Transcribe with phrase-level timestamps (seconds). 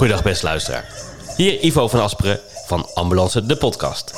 [0.00, 0.84] Goedendag beste luisteraar.
[1.36, 4.12] Hier Ivo van Asperen van Ambulance de podcast.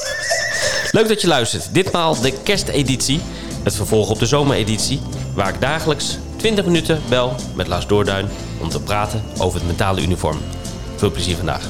[0.90, 1.74] Leuk dat je luistert.
[1.74, 3.20] Ditmaal de kersteditie,
[3.62, 5.00] het vervolg op de zomereditie,
[5.34, 8.28] waar ik dagelijks 20 minuten bel met Lars Doorduin
[8.60, 10.38] om te praten over het mentale uniform.
[10.96, 11.68] Veel plezier vandaag.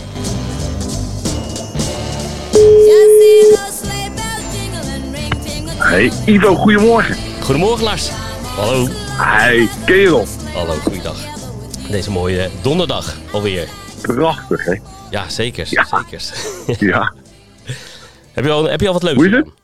[5.78, 7.16] Hey Ivo, goedemorgen.
[7.40, 8.08] Goedemorgen Lars.
[8.56, 8.88] Hallo.
[9.16, 10.26] Hey kerel.
[10.54, 11.16] Hallo, goeiedag.
[11.90, 13.68] Deze mooie donderdag alweer.
[14.02, 14.76] Prachtig hè.
[15.10, 15.66] Ja, zeker.
[15.70, 15.84] Ja.
[15.84, 16.22] zeker.
[16.88, 17.14] Ja.
[18.32, 19.40] heb, je al, heb je al wat leuks Hoe is het?
[19.44, 19.60] gedaan?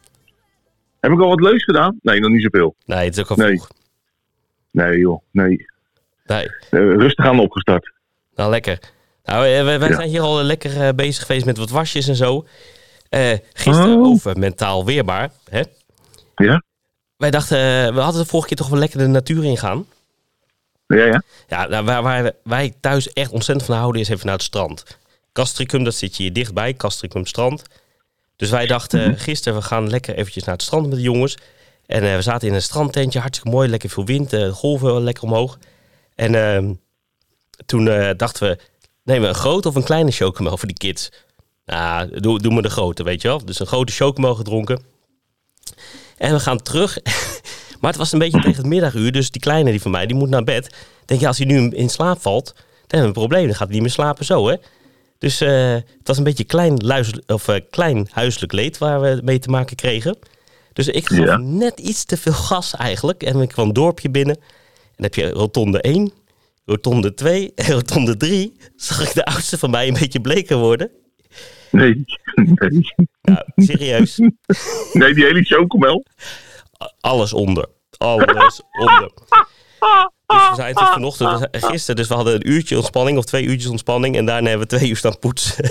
[1.01, 1.98] Heb ik al wat leuks gedaan?
[2.02, 2.74] Nee, nog niet zoveel.
[2.87, 3.56] Nee, het is ook al Nee.
[3.56, 3.69] vroeg.
[4.70, 5.66] Nee joh, nee.
[6.24, 6.47] Nee.
[6.70, 7.92] Eh, rustig aan opgestart.
[8.34, 8.78] Nou, lekker.
[9.24, 9.95] Nou, eh, wij, wij Ja.
[9.95, 12.47] zijn hier al lekker eh, bezig geweest met wat wasjes en zo.
[13.09, 14.06] Eh, gisteren Oh.
[14.06, 15.30] over mentaal weerbaar.
[15.50, 15.62] Hè?
[16.34, 16.62] Ja?
[17.16, 17.59] Wij dachten,
[17.95, 19.86] we hadden de vorige keer toch wel lekker de natuur ingaan.
[20.88, 21.23] Ja, ja.
[21.48, 24.84] Ja, nou, waar, waar wij thuis echt ontzettend van houden is even naar het strand.
[25.33, 26.75] Castricum, dat zit je hier dichtbij.
[26.75, 27.62] Castricum strand.
[28.36, 29.19] Dus wij dachten Mhm.
[29.19, 31.36] gisteren, we gaan lekker eventjes naar het strand met de jongens.
[31.86, 35.00] En eh, we zaten in een strandtentje, hartstikke mooi, lekker veel wind, de golven wel
[35.00, 35.59] lekker omhoog.
[36.14, 36.72] En ehm,
[37.66, 38.59] toen eh, dachten we,
[39.03, 41.09] nemen we een grote of een kleine chocomel voor die kids?
[41.66, 43.44] Nou, doe, doe maar de grote, weet je wel.
[43.44, 44.83] Dus een grote chocomel gedronken.
[46.16, 46.98] En we gaan terug.
[47.81, 50.17] maar het was een beetje tegen het middaguur, dus die kleine die van mij, die
[50.17, 50.75] moet naar bed.
[51.05, 53.47] Denk je, als hij nu in slaap valt, dan hebben we een probleem.
[53.47, 54.57] Dan gaat hij niet meer slapen zo, hè.
[55.19, 56.83] Dus eh, het was een beetje klein,
[57.27, 60.19] of, eh, klein huiselijk leed waar we mee te maken kregen.
[60.73, 61.37] Dus ik gaf Ja.
[61.37, 63.23] net iets te veel gas eigenlijk.
[63.23, 64.37] En ik kwam een dorpje binnen.
[64.37, 64.43] En
[64.97, 66.12] dan heb je rotonde 1,
[66.65, 68.56] rotonde 2 en rotonde 3.
[68.77, 70.91] Zag ik de oudste van mij een beetje bleker worden.
[71.71, 72.05] Nee.
[72.34, 72.95] Nee.
[73.23, 74.17] Nou, serieus.
[74.93, 76.05] Nee, die hele chocomel.
[77.01, 77.67] Alles onder.
[77.98, 79.11] Alles onder.
[80.27, 83.25] Dus we zijn tot vanochtend, we zijn- gisteren, dus we hadden een uurtje ontspanning of
[83.25, 84.17] twee uurtjes ontspanning.
[84.17, 85.65] En daarna hebben we twee uur staan poetsen.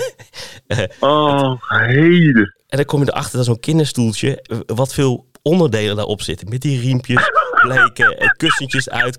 [1.00, 2.54] Oh, heden.
[2.68, 6.48] En dan kom je erachter dat zo'n kinderstoeltje, eh, wat veel onderdelen daarop zitten.
[6.48, 7.30] Met die riempjes,
[7.62, 9.16] bleken, eh, kussentjes uit,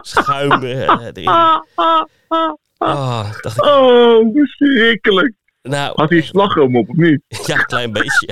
[0.00, 1.28] schuim eh, erin.
[2.78, 5.34] Ah, dacht ik, Oh, verschrikkelijk.
[5.62, 7.22] nou, Had hij slagroom op of niet?
[7.46, 8.28] ja, een klein beetje.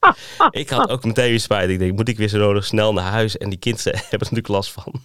[0.50, 1.70] ik had ook meteen weer spijt.
[1.70, 3.36] Ik denk, moet ik weer zo nodig snel naar huis?
[3.36, 5.00] En die kinderen hebben er natuurlijk last van.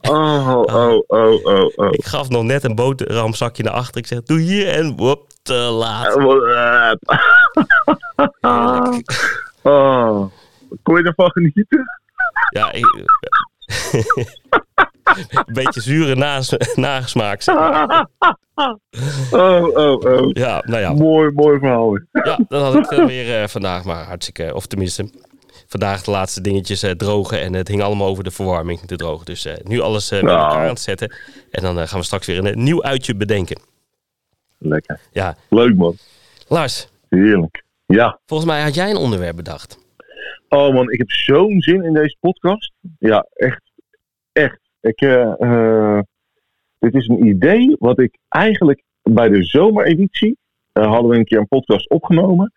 [0.00, 1.88] Oh, oh, oh, oh, oh.
[1.90, 4.00] Ik gaf nog net een boterhamzakje naar achter.
[4.00, 6.14] Ik zeg, doe hier en wop, te laat.
[9.62, 10.26] Oh.
[10.82, 11.84] Kon je ervan genieten?
[12.50, 13.04] Ja, ik-
[15.52, 17.42] beetje zure nas- nagesmaak.
[17.42, 18.06] zeg maar.
[19.30, 20.30] Oh, oh, oh.
[20.32, 20.92] Ja, nou ja.
[20.92, 21.96] Mooi, mooi verhaal.
[22.12, 24.54] ja, dan had ik het weer eh, vandaag maar hartstikke...
[24.54, 25.10] Of tenminste,
[25.66, 27.40] vandaag de laatste dingetjes eh, drogen.
[27.40, 29.26] En het hing allemaal over de verwarming te drogen.
[29.26, 30.44] Dus eh, nu alles eh bij Nou.
[30.44, 31.14] elkaar aan het zetten.
[31.50, 33.60] En dan eh, gaan we straks weer een eh, nieuw uitje bedenken.
[34.58, 35.00] Lekker.
[35.12, 35.96] Ja, Leuk man.
[36.48, 37.64] Lars, Heerlijk.
[37.86, 38.18] Ja.
[38.26, 39.78] volgens mij had jij een onderwerp bedacht.
[40.52, 42.72] Oh man, ik heb zo'n zin in deze podcast.
[42.98, 43.62] Ja, echt.
[44.32, 44.60] Echt.
[44.80, 46.00] Ik, eh, eh,
[46.78, 50.36] dit is een idee wat ik eigenlijk bij de zomereditie
[50.72, 52.52] eh, hadden we een keer een podcast opgenomen.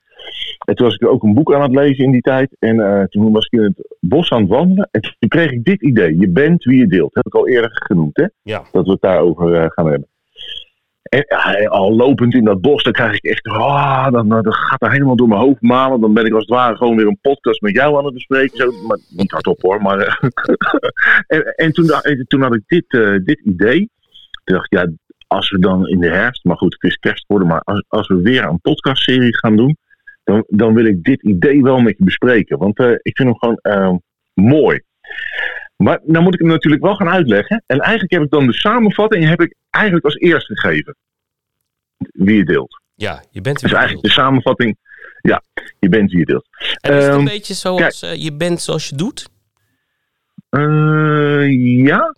[0.66, 2.56] En toen was ik ook een boek aan het lezen in die tijd.
[2.59, 4.88] En toen was ik in het bos aan het wandelen.
[4.92, 6.20] En toen kreeg ik dit idee.
[6.20, 7.14] Je bent wie je deelt.
[7.14, 8.25] Dat heb ik al eerder genoemd, hè?
[8.44, 8.64] Ja.
[8.72, 10.08] Dat we het daarover gaan hebben.
[11.03, 14.91] En al lopend in dat bos, dan krijg ik echt, ah, dan, dan gaat er
[14.91, 16.02] helemaal door mijn hoofd malen.
[16.02, 18.58] Dan ben ik als het ware gewoon weer een podcast met jou aan het bespreken.
[18.58, 20.19] Zo, maar niet hardop hoor, maar...
[21.28, 21.92] en en toen,
[22.28, 23.90] toen had ik dit, eh, dit idee.
[24.44, 24.92] Toen dacht ik, ja,
[25.28, 28.22] als we dan in de herfst, maar goed, het is kerst geworden, maar als, we
[28.22, 29.78] weer een podcastserie gaan doen,
[30.24, 32.58] dan, dan wil ik dit idee wel met je bespreken.
[32.58, 33.96] Want eh, ik vind hem gewoon eh,
[34.34, 34.81] mooi.
[35.75, 37.63] Maar dan moet ik hem natuurlijk wel gaan uitleggen.
[37.66, 40.95] En eigenlijk heb ik dan de samenvatting heb ik eigenlijk als eerste gegeven.
[41.97, 42.81] Wie je deelt.
[42.95, 44.78] Ja, je bent Dus weer eigenlijk de samenvatting,
[45.22, 45.44] ja,
[45.79, 46.47] je bent wie je deelt.
[46.81, 49.29] En is het een Ehm, beetje zoals eh, je bent zoals je doet?
[50.50, 51.51] Eh,
[51.86, 52.15] ja,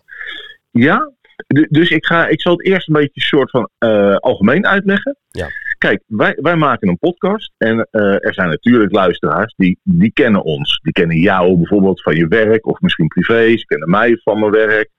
[0.70, 1.10] ja.
[1.46, 5.16] Dus ik, ga, ik zal het eerst een beetje een soort van eh, algemeen uitleggen.
[5.28, 5.48] Ja.
[5.78, 10.42] Kijk, wij, wij maken een podcast en eh, er zijn natuurlijk luisteraars die, die kennen
[10.42, 10.80] ons.
[10.82, 13.56] Die kennen jou bijvoorbeeld van je werk of misschien privé.
[13.56, 14.90] Ze kennen mij van mijn werk.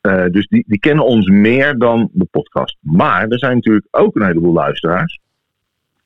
[0.00, 2.76] Eh, dus die, die kennen ons meer dan de podcast.
[2.80, 5.20] Maar er zijn natuurlijk ook een heleboel luisteraars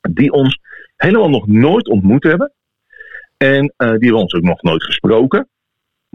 [0.01, 0.59] die ons
[0.97, 2.53] helemaal nog nooit ontmoet hebben.
[3.37, 5.49] En die hebben ons ook nog nooit gesproken.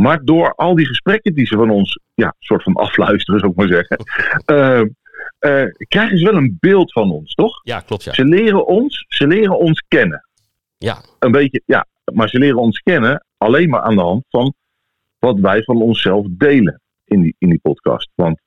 [0.02, 3.58] Maar door al die gesprekken die ze van ons, ja, soort van afluisteren, zou ik
[3.58, 3.98] maar zeggen,
[4.46, 4.82] eh,
[5.40, 7.60] eh, krijgen ze wel een beeld van ons, toch?
[7.64, 8.14] Ja, klopt ja.
[8.14, 10.28] Ze leren ons, ze leren ons kennen.
[10.78, 14.54] Ja, Een beetje, ja, maar ze leren ons kennen alleen maar aan de hand van
[15.20, 18.10] wat wij van onszelf delen in die, in die podcast.
[18.16, 18.40] Want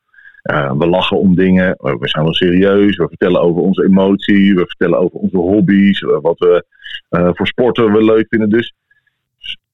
[0.43, 4.67] Eh, we lachen om dingen, we zijn wel serieus, we vertellen over onze emotie, we
[4.67, 6.65] vertellen over onze hobby's, wat we
[7.09, 8.51] voor sporten we leuk vinden.
[8.51, 8.75] Dus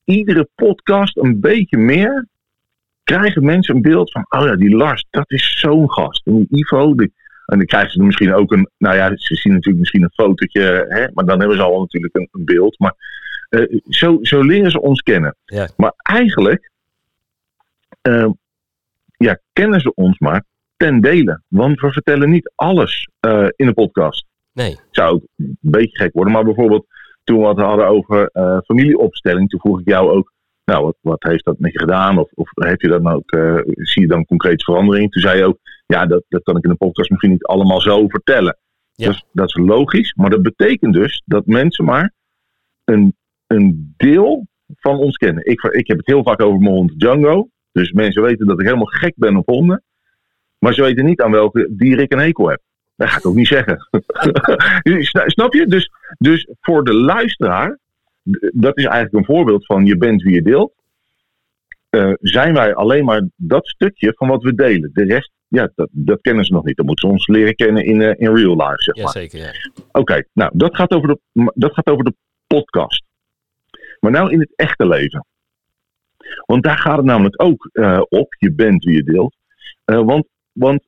[0.06, 2.26] iedere podcast een beetje meer
[3.03, 6.26] krijgen mensen een beeld van, oh ja, die Lars, dat is zo'n gast.
[6.26, 7.12] En die Ivo, die,
[7.47, 10.87] en dan krijgen ze misschien ook een, nou ja, ze zien natuurlijk misschien een fotootje,
[10.88, 12.79] hè, maar dan hebben ze al natuurlijk een, een beeld.
[12.79, 12.94] Maar
[13.49, 15.37] eh, zo, zo leren ze ons kennen.
[15.44, 15.69] Ja.
[15.76, 16.70] Maar eigenlijk
[18.00, 18.31] eh,
[19.17, 20.44] ja, kennen ze ons maar
[20.76, 21.43] ten dele.
[21.49, 24.26] Want we vertellen niet alles eh, in de podcast.
[24.53, 24.79] Nee.
[24.91, 26.32] Zou ook een beetje gek worden.
[26.32, 26.87] Maar bijvoorbeeld
[27.26, 30.32] toen we het hadden over eh, familieopstelling, toen vroeg ik jou ook,
[30.64, 32.19] nou, wat, wat heeft dat met je gedaan?
[32.19, 35.11] Of, of heb je dat nou ook, eh, zie je dan concreet verandering?
[35.11, 37.81] Toen zei je ook, ja, dat, dat kan ik in de podcast misschien niet allemaal
[37.81, 38.58] zo vertellen.
[38.93, 39.06] Ja.
[39.06, 42.12] Dus dat is logisch, maar dat betekent dus dat mensen maar
[42.84, 44.46] een, een deel
[44.76, 45.46] van ons kennen.
[45.46, 47.49] Ik, ik heb het heel vaak over mijn hond Django.
[47.72, 49.82] Dus mensen weten dat ik helemaal gek ben op honden.
[50.58, 52.61] Maar ze weten niet aan welke dier ik een hekel heb.
[52.96, 53.88] Dat ga ik ook niet zeggen.
[55.04, 55.66] Sna- Snap je?
[55.66, 57.78] Dus, dus voor de luisteraar,
[58.52, 60.72] dat is eigenlijk een voorbeeld van je bent wie je deelt.
[61.90, 64.90] Eh, zijn wij alleen maar dat stukje van wat we delen.
[64.93, 66.76] De rest, ja, dat, dat kennen ze nog niet.
[66.76, 69.04] Dan moeten ze ons leren kennen in, eh, in real life, zeg maar.
[69.04, 69.52] Jazeker, ja.
[69.93, 72.14] Oké, nou, dat gaat, over de, dat gaat over de
[72.46, 73.02] podcast.
[74.00, 75.26] Maar nou in het echte leven.
[76.46, 78.34] Want daar gaat het namelijk ook eh, op.
[78.38, 79.37] Je bent wie je deelt.
[79.84, 80.82] Want, want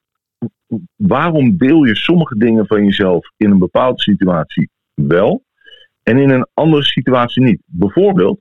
[0.96, 5.44] waarom deel je sommige dingen van jezelf in een bepaalde situatie wel
[6.02, 7.62] en in een andere situatie niet?
[7.64, 8.40] Bijvoorbeeld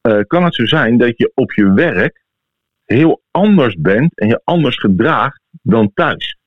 [0.00, 2.24] eh, kan het zo zijn dat je op je werk
[2.84, 6.38] heel anders bent en je anders gedraagt dan thuis.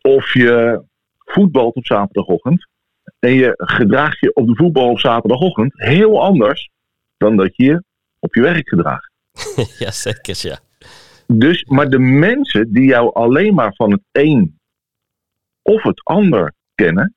[0.00, 0.82] Of je
[1.18, 2.70] voetbalt op zaterdagochtend.
[3.18, 6.70] En je gedraagt je op de voetbal op zaterdagochtend heel anders
[7.16, 7.84] dan dat je je
[8.18, 9.10] op je werk gedraagt.
[9.78, 10.58] Jazeker, ja.
[11.34, 14.58] Dus, maar de mensen die jou alleen maar van het een
[15.62, 17.14] of het ander kennen,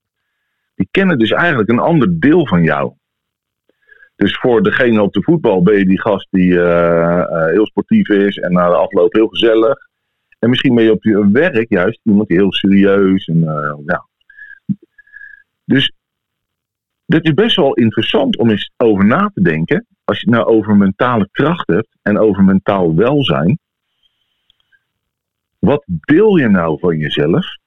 [0.76, 2.94] die kennen dus eigenlijk een ander deel van jou.
[4.16, 8.10] Dus voor degene op de voetbal ben je die gast die eh, eh, heel sportief
[8.10, 9.78] is en na de afloop heel gezellig.
[10.40, 14.08] En misschien ben je op je werk juist iemand heel serieus en eh, ja.
[15.66, 15.92] Dus
[17.06, 19.86] dit is best wel interessant om eens over na te denken.
[20.04, 23.60] Als je het nou over mentale kracht hebt en over mentaal welzijn.
[25.66, 27.58] Wat deel je nou van jezelf?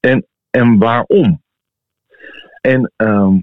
[0.00, 1.42] En, en waarom?
[2.60, 3.38] En, ehm,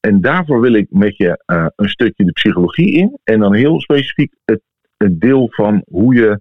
[0.00, 3.18] en daarvoor wil ik met je eh, een stukje de psychologie in.
[3.24, 4.60] En dan heel specifiek het,
[4.96, 6.40] het deel van hoe je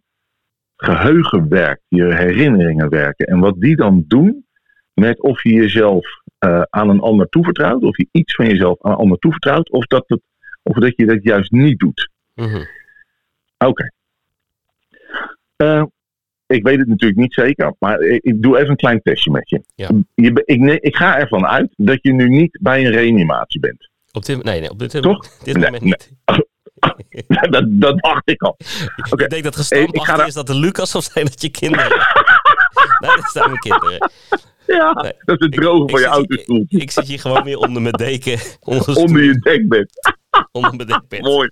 [0.76, 3.26] geheugen werkt, je herinneringen werken.
[3.26, 4.46] En wat die dan doen
[4.94, 6.06] met of je jezelf
[6.38, 9.86] eh, aan een ander toevertrouwt, of je iets van jezelf aan een ander toevertrouwt, of
[9.86, 10.22] dat, het,
[10.64, 12.10] of dat je dat juist niet doet.
[12.36, 12.64] Mhm.
[13.58, 13.92] Oké.
[15.56, 15.84] Eh,
[16.56, 19.62] ik weet het natuurlijk niet zeker, maar ik, doe even een klein testje met je.
[19.76, 19.90] Ja.
[20.16, 23.90] je ik, ik ga ervan uit dat je nu niet bij een reanimatie bent.
[24.12, 25.28] Op dit, nee, nee, op dit, Toch?
[25.44, 25.90] dit moment nee.
[25.92, 26.12] niet.
[27.52, 28.58] dat, dat dacht ik al.
[28.96, 31.42] Ik denk dat Ik- gestamp ik ga achter is dat de Lucas of zijn dat
[31.42, 31.90] je kinderen.
[33.04, 34.12] nee, dat zijn mijn kinderen.
[34.68, 36.66] Ja, Nee, dat is het Ik- ik van je autostoel.
[36.68, 38.40] Ik, ik zit hier gewoon weer onder mijn deken.
[38.60, 39.90] Onder, Onder je dekbed.
[40.52, 41.22] onder mijn dekbed.
[41.22, 41.50] Mooi,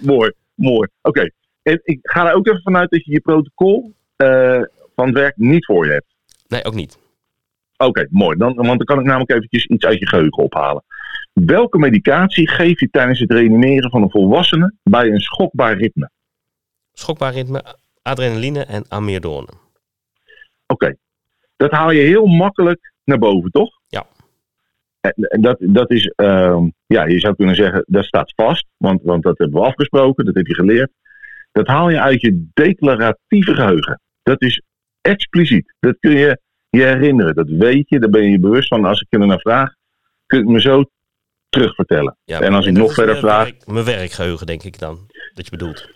[0.00, 0.88] mooi, mooi.
[1.02, 1.30] Oké,
[1.62, 3.94] en ik ga er ook even vanuit dat je je protocol
[4.94, 6.14] van het werk niet voor je hebt.
[6.48, 6.98] Nee, ook niet.
[7.76, 8.36] Oké, mooi.
[8.36, 10.84] Dan, want dan kan ik namelijk eventjes iets uit je geheugen ophalen.
[11.32, 16.10] Welke medicatie geef je tijdens het reanimeren van een volwassene bij een schokbaar ritme?
[16.92, 17.64] Schokbaar ritme,
[18.02, 19.48] adrenaline en amirdone.
[20.66, 20.96] Oké,
[21.56, 23.70] dat haal je heel makkelijk naar boven, toch?
[23.88, 24.06] Ja.
[25.00, 29.02] En, en dat, dat is, ehm, ja, je zou kunnen zeggen, dat staat vast, want,
[29.02, 30.90] want dat hebben we afgesproken, dat heb je geleerd.
[31.52, 34.00] Dat haal je uit je declaratieve geheugen.
[34.26, 34.62] Dat is
[35.00, 35.74] expliciet.
[35.80, 36.40] Dat kun je
[36.70, 38.84] je herinneren, dat weet je, daar ben je je bewust van.
[38.84, 39.74] Als ik je er naar vraag,
[40.26, 40.84] kun je het me zo
[41.48, 42.16] terugvertellen.
[42.24, 45.10] Ja, En als ik nog verder vraag- werk- mijn werkgeheugen, denk ik dan.
[45.34, 45.88] Dat je bedoelt.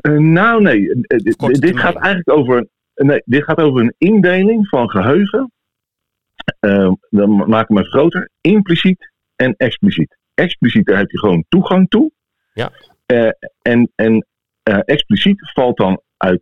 [0.00, 0.88] Eh, nou, nee.
[0.90, 1.78] eh, eh, dit termijn.
[1.78, 2.66] gaat eigenlijk over.
[2.94, 5.52] Nee, dit gaat over een indeling van geheugen.
[6.60, 8.30] Eh, dan maak ik even groter.
[8.40, 10.16] Impliciet en expliciet.
[10.34, 12.12] Expliciet, daar heb je gewoon toegang toe.
[12.52, 12.72] Ja.
[13.62, 14.26] En en
[14.84, 16.40] expliciet valt dan uit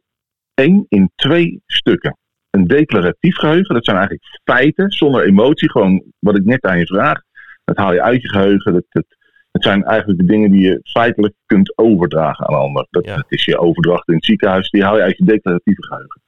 [0.58, 2.16] één in twee stukken.
[2.50, 5.70] Een declaratief geheugen, dat zijn eigenlijk feiten zonder emotie.
[5.70, 7.20] Gewoon wat ik net aan je vraag.
[7.64, 8.72] Dat haal je uit je geheugen.
[8.72, 9.04] Dat, dat,
[9.52, 12.86] het zijn eigenlijk de dingen die je feitelijk kunt overdragen aan een ander.
[12.90, 13.16] Dat, Ja.
[13.16, 14.70] dat is je overdracht in het ziekenhuis.
[14.70, 16.20] Die haal je uit je declaratieve geheugen.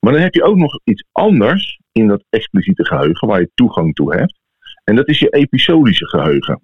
[0.00, 3.94] Maar dan heb je ook nog iets anders in dat expliciete geheugen waar je toegang
[3.94, 4.38] toe hebt.
[4.84, 6.60] En dat is je episodische geheugen.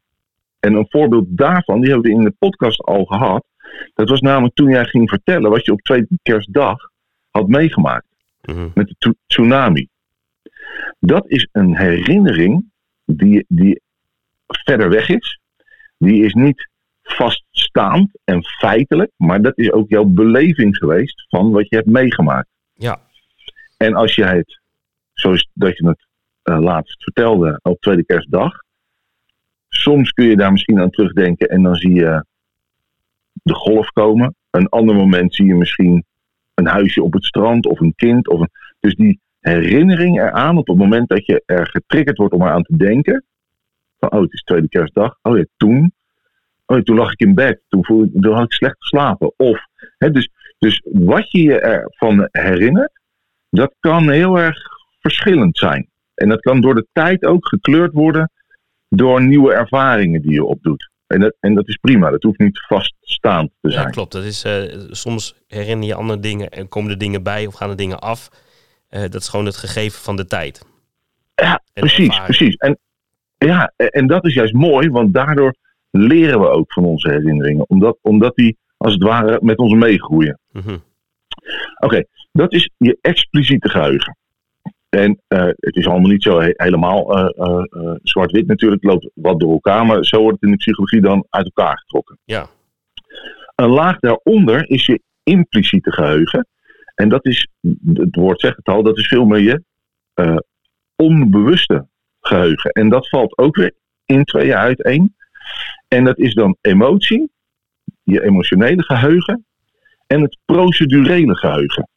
[0.60, 3.44] En een voorbeeld daarvan, die hebben we in de podcast al gehad.
[3.94, 6.87] Dat was namelijk toen jij ging vertellen wat je op tweede kerstdag
[7.38, 8.06] had meegemaakt
[8.42, 8.68] Mhm.
[8.74, 9.88] met de tsu- tsunami.
[11.00, 12.64] Dat is een herinnering
[13.04, 13.80] die, die
[14.46, 15.40] verder weg is.
[15.98, 16.68] Die is niet
[17.02, 22.48] vaststaand en feitelijk, maar dat is ook jouw beleving geweest van wat je hebt meegemaakt.
[22.74, 23.00] Ja.
[23.76, 24.60] En als jij het,
[25.12, 26.06] zoals dat je het
[26.42, 28.62] eh, laatst vertelde op tweede kerstdag,
[29.68, 32.24] soms kun je daar misschien aan terugdenken en dan zie je
[33.42, 34.34] de golf komen.
[34.50, 36.04] Een ander moment zie je misschien
[36.58, 38.28] een huisje op het strand of een kind.
[38.28, 38.50] Of een,
[38.80, 42.76] dus die herinnering eraan op het moment dat je er getriggerd wordt om eraan te
[42.76, 43.24] denken.
[43.98, 45.18] Van, oh, het is tweede kerstdag.
[45.22, 45.92] Oh ja, toen.
[46.66, 47.60] Oh ja, toen lag ik in bed.
[47.68, 49.32] Toen, voel ik, toen had ik slecht geslapen.
[49.36, 49.60] Of,
[49.98, 53.00] hè, dus, dus wat je je ervan herinnert,
[53.50, 54.58] dat kan heel erg
[55.00, 55.88] verschillend zijn.
[56.14, 58.30] En dat kan door de tijd ook gekleurd worden
[58.88, 60.90] door nieuwe ervaringen die je opdoet.
[61.08, 63.90] En dat, en dat is prima, dat hoeft niet vaststaand te Ja, zijn.
[63.90, 64.12] klopt.
[64.12, 67.70] Dat is, eh, soms herinner je andere dingen en komen er dingen bij of gaan
[67.70, 68.28] er dingen af.
[68.88, 70.66] Eh, dat is gewoon het gegeven van de tijd.
[71.34, 72.54] Ja, En precies, precies.
[72.56, 72.78] En,
[73.38, 75.54] ja, en dat is juist mooi, want daardoor
[75.90, 77.68] leren we ook van onze herinneringen.
[77.68, 80.38] Omdat, omdat die als het ware met ons meegroeien.
[80.52, 80.76] Mhm.
[81.78, 84.16] Oké, dat is je expliciete geheugen.
[84.88, 88.82] En eh, het is allemaal niet zo he- helemaal eh, eh, zwart-wit natuurlijk.
[88.82, 91.78] Het loopt wat door elkaar, maar zo wordt het in de psychologie dan uit elkaar
[91.78, 92.18] getrokken.
[92.24, 92.46] Ja.
[93.54, 96.46] Een laag daaronder is je impliciete geheugen.
[96.94, 97.48] En dat is,
[97.94, 99.62] het woord zegt het al, dat is veel meer je
[100.96, 101.86] onbewuste
[102.20, 102.70] geheugen.
[102.70, 103.72] En dat valt ook weer
[104.04, 105.14] in tweeën uiteen.
[105.88, 107.30] En dat is dan emotie,
[108.02, 109.46] je emotionele geheugen
[110.06, 111.88] en het procedurele geheugen.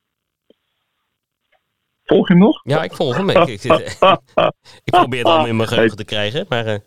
[2.12, 2.60] Volg je hem nog?
[2.64, 3.30] ja, ik volg hem.
[3.30, 3.64] Ik, ik,
[4.84, 6.46] ik probeer het allemaal in mijn geheugen te krijgen.
[6.50, 6.78] Maar eh,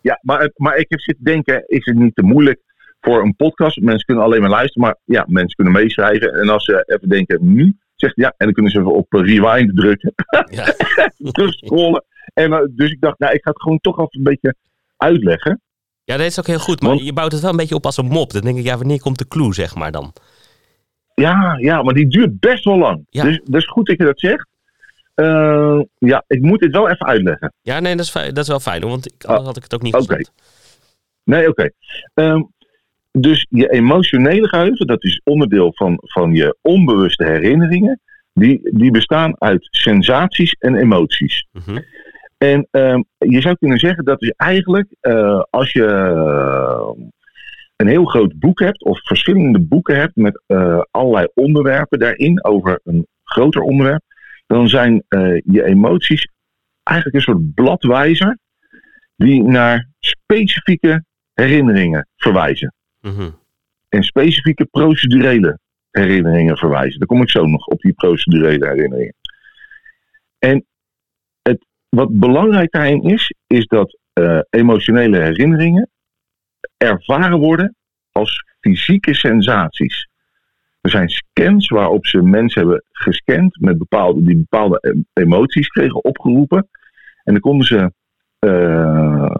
[0.00, 2.60] Ja, maar, het- maar ik heb zitten denken, is het niet te moeilijk
[3.00, 3.80] voor een podcast?
[3.80, 6.32] Mensen kunnen alleen maar luisteren, maar ja, mensen kunnen meeschrijven.
[6.32, 9.20] En als ze even denken, nu, zegt ja, en dan kunnen ze even op eh,
[9.20, 10.14] rewind drukken,
[10.50, 10.74] ja.
[11.32, 12.04] terugscrollen.
[12.34, 14.54] En, eh, dus ik dacht, nou, ik ga het gewoon toch even een beetje
[14.96, 15.60] uitleggen.
[16.04, 16.80] ja, dat is ook heel goed.
[16.80, 18.32] Maar Want- je bouwt het wel een beetje op als een mop.
[18.32, 20.12] Dan denk ik, ja, wanneer komt de clue, zeg maar dan?
[21.14, 23.06] Ja, ja, maar die duurt best wel lang.
[23.10, 23.22] Ja.
[23.24, 24.48] Dus is goed dat je dat zegt.
[25.20, 27.52] Eh, ja, ik moet dit wel even uitleggen.
[27.62, 29.82] Ja, nee, dat is, dat is wel fijn, want ik, anders had ik het ook
[29.82, 30.22] niet Ah, oké.
[31.24, 31.70] Nee, oké.
[32.14, 32.42] Ehm,
[33.12, 38.00] dus je emotionele geheugen, dat is onderdeel van, van je onbewuste herinneringen.
[38.32, 41.46] Die, die bestaan uit sensaties en emoties.
[41.52, 41.78] Mhm.
[42.38, 45.86] En ehm, je zou kunnen zeggen dat is eigenlijk eh, als je
[47.76, 52.80] een heel groot boek hebt of verschillende boeken hebt met eh, allerlei onderwerpen daarin over
[52.84, 54.02] een groter onderwerp,
[54.50, 56.28] dan zijn eh, je emoties
[56.82, 58.38] eigenlijk een soort bladwijzer
[59.16, 61.04] die naar specifieke
[61.34, 62.74] herinneringen verwijzen.
[63.00, 63.30] Mhm.
[63.88, 65.58] En specifieke procedurele
[65.90, 66.98] herinneringen verwijzen.
[66.98, 69.14] Daar kom ik zo nog op die procedurele herinneringen.
[70.38, 70.66] En
[71.42, 75.90] het, wat belangrijk daarin is, is dat eh, emotionele herinneringen
[76.76, 77.76] ervaren worden
[78.12, 80.08] als fysieke sensaties.
[80.80, 86.04] Er zijn scans waarop ze mensen hebben gescand met bepaalde, die bepaalde em- emoties kregen
[86.04, 86.68] opgeroepen.
[87.24, 87.92] En dan konden ze,
[88.38, 89.30] eh,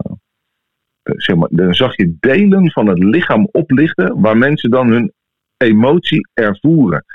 [1.03, 5.13] zeg maar, dan zag je delen van het lichaam oplichten waar mensen dan hun
[5.57, 7.05] emotie ervoeren.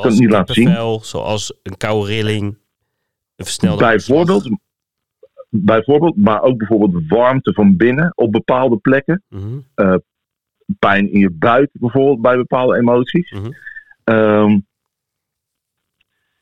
[0.00, 0.68] kan het niet laten zien.
[1.02, 2.44] Zoals een koude rilling.
[3.36, 4.58] Een versnelde Bijvoorbeeld,
[5.48, 9.22] bijvoorbeeld, maar ook bijvoorbeeld warmte van binnen op bepaalde plekken.
[9.28, 9.58] Mhm.
[10.78, 13.30] Pijn in je buik bijvoorbeeld bij bepaalde emoties.
[13.30, 13.50] Mhm.
[14.04, 14.58] Ehm,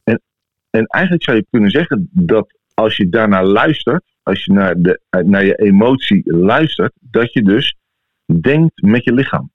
[0.05, 0.23] en,
[0.71, 5.01] en eigenlijk zou je kunnen zeggen dat als je daarnaar luistert, als je naar, de,
[5.25, 7.77] naar je emotie luistert, dat je dus
[8.41, 9.53] denkt met je lichaam.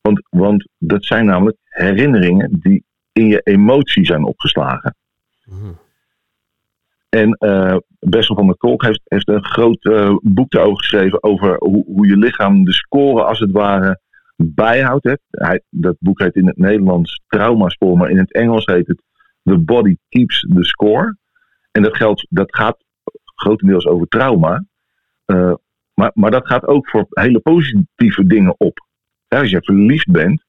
[0.00, 4.94] Want, want dat zijn namelijk herinneringen die in je emotie zijn opgeslagen.
[5.44, 5.72] Mhm.
[7.10, 11.22] En eh Bessel van der Kolk heeft, een groot eh, boek daarover geschreven.
[11.22, 14.00] Over hoe, hoe je lichaam de score als het ware
[14.36, 15.18] bijhoudt.
[15.30, 19.02] Hij, dat boek heet in het Nederlands Traumaspoor, maar in het Engels heet het
[19.42, 21.16] The Body Keeps the Score.
[21.70, 22.84] En dat, geldt, dat gaat
[23.34, 24.64] grotendeels over trauma.
[25.24, 25.54] Eh,
[25.94, 28.86] maar, maar dat gaat ook voor hele positieve dingen op.
[29.28, 30.44] Als je verliefd bent,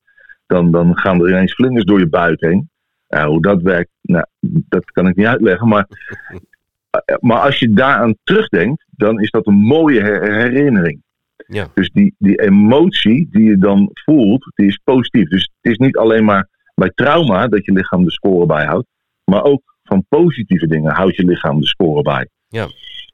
[0.46, 2.71] dan, dan gaan er ineens vlinders door je buik heen.
[3.12, 5.68] Ja, hoe dat werkt, nou, dat kan ik niet uitleggen.
[5.68, 5.88] Maar,
[7.20, 11.01] maar als je daaraan terugdenkt, dan is dat een mooie her- herinnering.
[11.48, 11.68] Ja.
[11.74, 15.30] Dus die, die emotie die je dan voelt, die is positief.
[15.30, 18.88] Dus het is niet alleen maar bij trauma dat je lichaam de score bijhoudt.
[19.24, 22.30] Maar ook van positieve dingen houdt je lichaam de score bij.
[22.48, 22.68] Ja.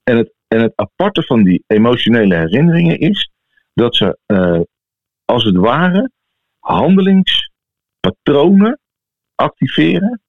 [0.04, 3.32] En, het, en het aparte van die emotionele herinneringen is
[3.74, 4.60] dat ze eh,
[5.26, 6.12] als het ware
[6.60, 8.80] handelingspatronen
[9.38, 10.22] activeren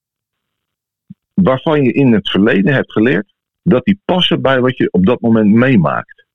[1.35, 5.21] waarvan je in het verleden hebt geleerd dat die passen bij wat je op dat
[5.21, 6.27] moment meemaakt.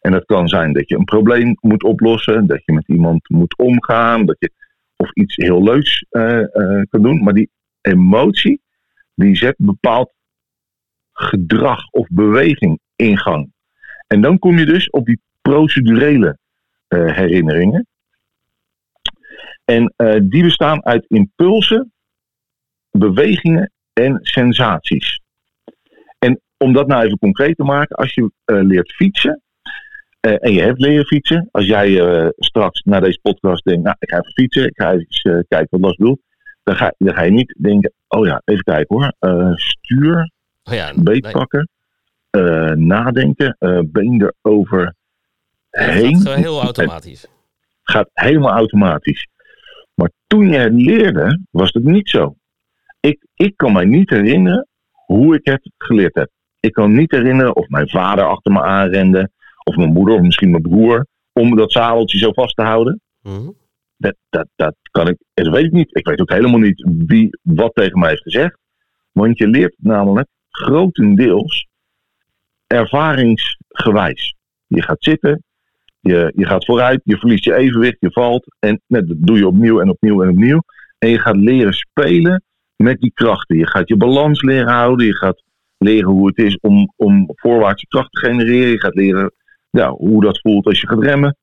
[0.00, 3.58] En dat kan zijn dat je een probleem moet oplossen, dat je met iemand moet
[3.58, 4.50] omgaan, dat je
[4.96, 7.22] of iets heel leuks uh, uh, kan doen.
[7.22, 8.60] Maar die emotie,
[9.14, 10.12] die zet bepaald
[11.12, 13.52] gedrag of beweging in gang.
[14.06, 16.38] En dan kom je dus op die procedurele
[16.88, 17.86] uh, herinneringen.
[19.64, 21.92] En die bestaan uit impulsen,
[22.98, 25.20] bewegingen en sensaties.
[26.18, 29.42] En om dat nou even concreet te maken, als je leert fietsen,
[30.26, 31.48] uh, en je hebt leren fietsen.
[31.50, 34.92] Als jij uh, straks naar deze podcast denkt, nou, ik ga even fietsen, ik ga
[34.92, 36.20] even uh, kijken wat Lars doet.
[36.62, 39.12] Dan ga, dan ga je niet denken, oh ja, even kijken hoor.
[39.58, 40.30] stuur,
[40.64, 41.32] oh ja, beet nee.
[41.32, 41.68] pakken,
[42.74, 43.56] nadenken,
[43.92, 44.94] been erover
[45.70, 46.20] heen.
[46.20, 47.26] gaat heel automatisch.
[47.82, 49.28] Gaat helemaal automatisch.
[49.94, 52.35] Maar toen je het leerde, was het niet zo.
[53.06, 56.30] Ik, ik kan mij niet herinneren hoe ik het geleerd heb.
[56.60, 59.30] Ik kan niet herinneren of mijn vader achter me aanrende
[59.64, 63.00] of mijn moeder, of misschien mijn broer, om dat zadeltje zo vast te houden.
[63.22, 63.54] Mm-hmm.
[63.96, 65.96] Dat, dat, dat kan ik, dat weet ik niet.
[65.96, 68.58] Ik weet ook helemaal niet wie wat tegen mij heeft gezegd.
[69.12, 71.66] Want je leert namelijk grotendeels
[72.66, 74.34] ervaringsgewijs.
[74.66, 75.42] Je gaat zitten,
[76.00, 78.56] je, je gaat vooruit, je verliest je evenwicht, je valt.
[78.58, 80.60] En net, dat doe je opnieuw en opnieuw en opnieuw.
[80.98, 82.44] En je gaat leren spelen
[82.76, 83.56] met die krachten.
[83.56, 85.06] Je gaat je balans leren houden.
[85.06, 85.42] Je gaat
[85.78, 88.70] leren hoe het is om, om voorwaartse kracht te genereren.
[88.70, 89.32] Je gaat leren
[89.70, 91.36] ja, hoe dat voelt als je gaat remmen.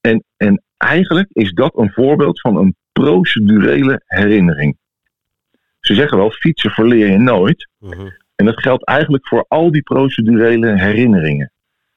[0.00, 4.76] En, en eigenlijk is dat een voorbeeld van een procedurele herinnering.
[5.80, 7.68] Ze zeggen wel, fietsen verleer je nooit.
[7.78, 8.08] Mhm.
[8.34, 11.52] En dat geldt eigenlijk voor al die procedurele herinneringen.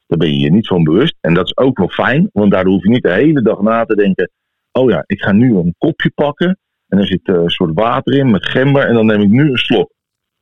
[0.07, 1.15] Daar ben je je niet van bewust.
[1.21, 3.85] En dat is ook wel fijn, want daardoor hoef je niet de hele dag na
[3.85, 4.31] te denken:
[4.71, 6.57] oh ja, ik ga nu een kopje pakken.
[6.89, 8.87] En er zit een soort water in met gember.
[8.87, 9.91] En dan neem ik nu een slok.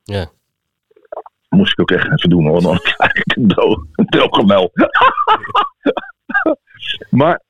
[0.02, 0.30] Ja
[1.48, 4.72] moest ik ook echt even doen, want dan krijg ik een, do een dogemel.
[7.10, 7.42] maar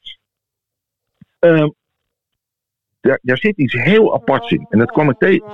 [1.41, 1.69] uh,
[3.01, 4.67] daar, daar zit iets heel aparts in.
[4.71, 5.47] En dat kwam ik tegen.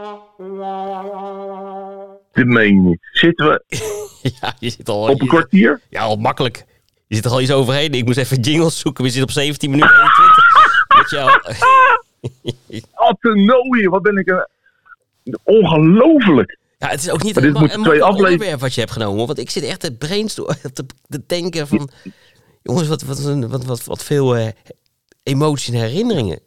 [2.33, 3.09] Dit meen je niet.
[3.13, 3.65] Zitten we
[4.41, 5.81] ja, je zit al, op een kwartier?
[5.89, 6.65] Ja, al makkelijk.
[7.07, 7.93] Je zit er al iets overheen.
[7.93, 9.05] Ik moest even jingles zoeken.
[9.05, 10.87] We zitten op 17 minuten 21.
[10.97, 12.04] Weet je al.
[13.09, 14.47] Atenoïe, wat ben ik een...
[15.43, 16.59] Ongelooflijk.
[16.79, 19.27] Ja, het is ook niet maar dit een, een twee onderwerp wat je hebt genomen.
[19.27, 21.89] Want ik zit echt te brainstormen, te, te denken van...
[22.63, 24.49] Jongens, wat, wat, wat, wat, wat veel uh,
[25.23, 26.39] emoties en herinneringen.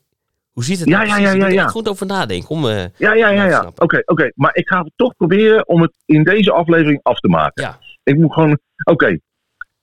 [0.52, 1.10] Hoe ziet het ja, nou?
[1.10, 1.68] Ja, ja, ja, ja.
[1.68, 2.50] goed over nadenken.
[2.50, 3.46] Om, uh, ja, ja, ja.
[3.46, 3.68] ja.
[3.68, 4.02] Oké, oké.
[4.06, 7.64] Okay, Maar ik ga het toch proberen om het in deze aflevering af te maken.
[7.64, 7.80] Ja.
[8.04, 8.60] Ik moet gewoon...
[8.84, 8.92] Oké.
[8.92, 9.22] Okay.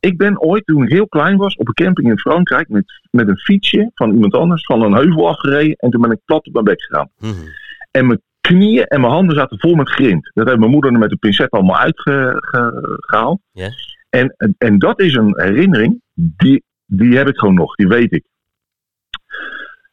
[0.05, 2.69] Ik ben ooit, toen ik heel klein was, op een camping in Frankrijk...
[2.69, 5.77] met, met een fietsje van iemand anders van een heuvel afgereden.
[5.77, 7.11] En toen ben ik plat op mijn bek gegaan.
[7.19, 7.49] Mm -hmm.
[7.91, 10.31] En mijn knieën en mijn handen zaten vol met grind.
[10.35, 13.41] Dat heeft mijn moeder er met een pincet allemaal uitgehaald.
[14.09, 18.13] En, en, en, dat is een herinnering, die, die heb ik gewoon nog, die weet
[18.13, 18.25] ik.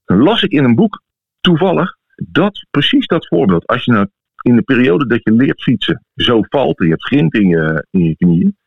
[0.06, 1.02] Dan las ik in een boek
[1.42, 3.68] toevallig dat precies dat voorbeeld.
[3.68, 4.08] Als je nou
[4.42, 7.86] in de periode dat je leert fietsen zo valt en je hebt grind in je,
[7.90, 8.58] in je knieën,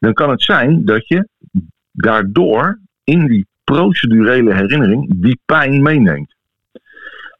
[0.00, 1.28] dan kan het zijn dat je
[1.92, 6.34] daardoor in die procedurele herinnering die pijn meeneemt.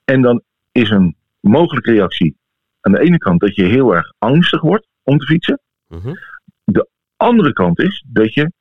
[0.05, 0.43] En dan
[0.73, 2.37] is een mogelijke reactie
[2.81, 5.61] aan de ene kant dat je heel erg angstig wordt om te fietsen.
[5.89, 6.19] Mm-hmm.
[6.65, 8.53] De andere kant is dat je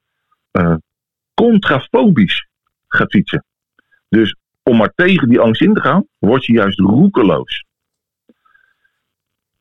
[0.51, 0.75] uh,
[1.33, 2.47] contrafobisch
[2.87, 3.45] gaat fietsen.
[4.09, 7.65] Dus om maar tegen die angst in te gaan, word je juist roekeloos.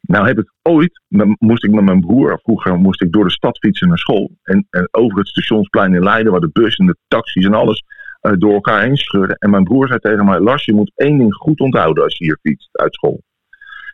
[0.08, 1.00] Nou heb ik ooit,
[1.38, 4.30] moest ik met mijn broer, vroeger moest ik door de stad fietsen naar school.
[4.42, 7.84] En, en over het stationsplein in Leiden, waar de bus en de taxis en alles
[8.22, 9.36] uh, door elkaar heen scheurden.
[9.36, 12.24] En mijn broer zei tegen mij, Lars, je moet één ding goed onthouden als je
[12.24, 13.22] hier fietst uit school.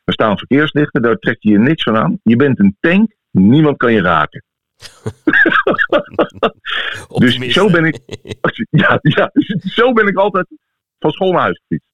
[0.05, 2.21] Er staan verkeerslichten, daar trek je je niks van aan.
[2.23, 4.45] Je bent een tank, niemand kan je raken.
[7.25, 7.99] dus zo ben ik,
[8.71, 10.47] ja, ja, zo ben ik altijd
[10.99, 11.89] van school naar huis gefietst.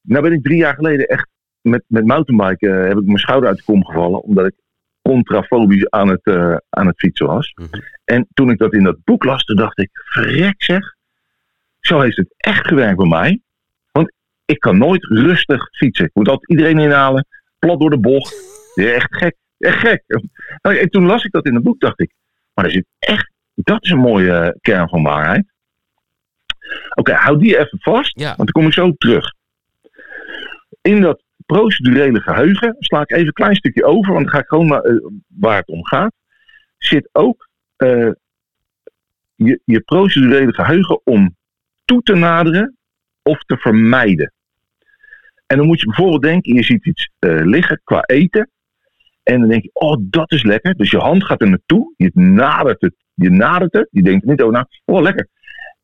[0.00, 1.32] Nou ben ik drie jaar geleden echt
[1.64, 4.22] met, met mountainbiken uh, heb ik mijn schouder uit de kom gevallen.
[4.22, 4.54] Omdat ik
[5.02, 7.52] contrafobisch aan het, uh, aan het fietsen was.
[7.54, 7.82] Mm-hmm.
[8.04, 10.94] En toen ik dat in dat boek las, toen dacht ik, verrek zeg.
[11.80, 13.40] Zo heeft het echt gewerkt bij mij.
[13.92, 14.12] Want
[14.44, 16.04] ik kan nooit rustig fietsen.
[16.04, 17.26] Ik moet altijd iedereen inhalen.
[17.58, 18.34] Plat door de bocht.
[18.74, 19.36] Ja, echt gek.
[19.58, 20.04] Echt gek.
[20.60, 22.12] En toen las ik dat in het boek, dacht ik.
[22.54, 25.52] Maar er zit echt, dat is een mooie kern van waarheid.
[26.88, 28.18] Oké, okay, hou die even vast.
[28.18, 28.26] Ja.
[28.26, 29.32] Want dan kom ik zo terug.
[30.82, 31.22] In dat
[31.54, 34.86] procedurele geheugen, sla ik even een klein stukje over, want dan ga ik gewoon naar
[34.86, 36.12] uh, waar het om gaat.
[36.78, 38.10] Zit ook uh,
[39.34, 41.36] je, je procedurele geheugen om
[41.84, 42.76] toe te naderen
[43.22, 44.32] of te vermijden.
[45.46, 48.50] En dan moet je bijvoorbeeld denken, je ziet iets eh, liggen qua eten.
[49.22, 50.74] En dan denk je, oh, dat is lekker.
[50.74, 53.88] Dus je hand gaat er naartoe, je nadert het, je nadert het.
[53.90, 55.28] Je denkt niet over na, oh, lekker.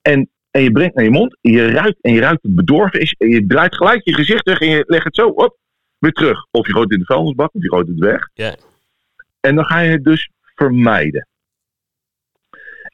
[0.02, 3.00] En, en je brengt naar je mond, en je ruikt, en je ruikt het bedorven
[3.00, 3.14] is.
[3.18, 5.56] En je draait gelijk je gezicht weg en je legt het zo op,
[5.98, 6.46] weer terug.
[6.50, 8.28] Of je gooit het in de vuilnisbak, of je gooit het weg.
[8.34, 8.54] Ja.
[9.40, 11.28] En dan ga je het dus vermijden.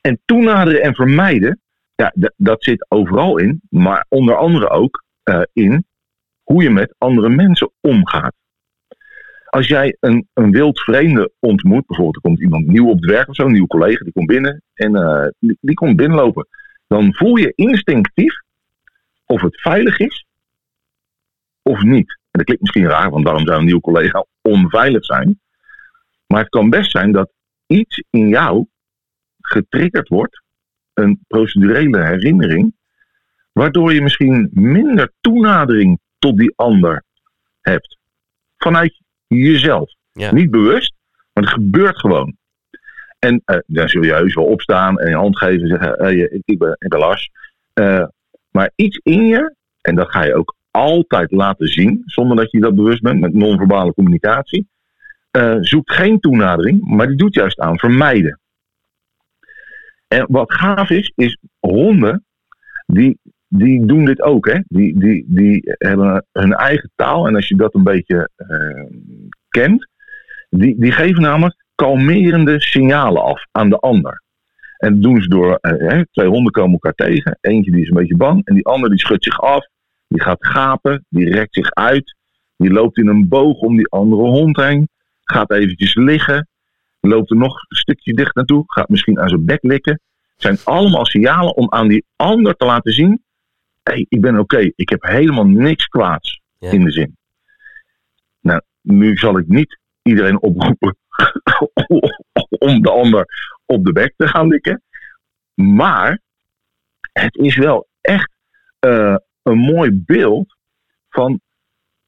[0.01, 1.61] En toenaderen en vermijden,
[1.95, 3.61] ja, dat zit overal in.
[3.71, 5.85] Maar onder andere ook eh, in
[6.43, 8.35] hoe je met andere mensen omgaat.
[9.47, 13.29] Als jij een, een wild vreemde ontmoet, bijvoorbeeld er komt iemand nieuw op het werk
[13.29, 16.47] of zo, een nieuwe collega, die komt binnen en eh, die, die komt binnenlopen.
[16.87, 18.41] Dan voel je instinctief
[19.25, 20.27] of het veilig is
[21.63, 22.19] of niet.
[22.31, 25.41] En dat klinkt misschien raar, want waarom zou een nieuwe collega onveilig zijn?
[26.27, 27.31] Maar het kan best zijn dat
[27.67, 28.67] iets in jou
[29.41, 30.43] getriggerd wordt,
[30.95, 32.75] een procedurele herinnering,
[33.53, 37.05] waardoor je misschien minder toenadering tot die ander
[37.61, 37.99] hebt.
[38.57, 39.95] Vanuit jezelf.
[40.13, 40.33] Ja.
[40.33, 40.95] Niet bewust,
[41.33, 42.37] maar het gebeurt gewoon.
[43.27, 46.41] En eh, dan zul je heus wel opstaan en je hand geven en zeggen: hey,
[46.45, 47.31] ik, ben, ik.
[47.73, 48.05] Eh,
[48.51, 52.61] maar iets in je, en dat ga je ook altijd laten zien, zonder dat je
[52.61, 54.69] dat bewust bent, met non-verbale communicatie,
[55.31, 58.41] eh, zoekt geen toenadering, maar die doet juist aan vermijden.
[60.09, 62.25] En wat gaaf is, is honden,
[62.87, 64.47] die, die doen dit ook.
[64.47, 64.61] Hè?
[64.69, 67.27] Die, die, die hebben hun eigen taal.
[67.27, 68.85] En als je dat een beetje eh,
[69.49, 69.89] kent,
[70.51, 74.23] die, die geven namelijk kalmerende signalen af aan de ander.
[74.79, 77.39] En dat doen ze door, eh, hè, twee honden komen elkaar tegen.
[77.41, 79.67] Eentje die is een beetje bang en die andere die schudt zich af.
[80.09, 82.17] Die gaat gapen, die rekt zich uit.
[82.57, 84.89] Die loopt in een boog om die andere hond heen.
[85.25, 86.49] Gaat eventjes liggen.
[87.01, 88.63] Loopt er nog een stukje dicht naartoe.
[88.67, 90.01] Gaat misschien aan zijn bek likken.
[90.33, 93.23] Het zijn allemaal signalen om aan die ander te laten zien.
[93.83, 94.71] Hé, hey, ik ben oké.
[94.77, 96.71] Ik heb helemaal niks kwaads Ja.
[96.71, 97.17] in de zin.
[98.41, 100.97] Nou, nu zal ik niet iedereen oproepen
[102.69, 103.27] om de ander
[103.67, 104.83] op de bek te gaan likken.
[105.55, 106.21] Maar
[107.13, 108.31] het is wel echt
[108.79, 110.57] eh, een mooi beeld
[111.09, 111.41] van,